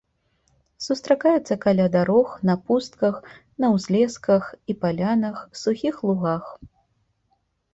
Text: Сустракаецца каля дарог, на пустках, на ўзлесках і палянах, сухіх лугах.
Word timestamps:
Сустракаецца 0.85 1.57
каля 1.65 1.85
дарог, 1.95 2.31
на 2.51 2.55
пустках, 2.69 3.15
на 3.65 3.71
ўзлесках 3.75 4.43
і 4.73 4.77
палянах, 4.87 5.37
сухіх 5.61 5.95
лугах. 6.09 6.43